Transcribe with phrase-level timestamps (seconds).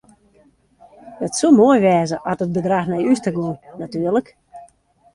[1.25, 4.27] It soe moai wêze at it bedrach nei ús ta gong natuerlik.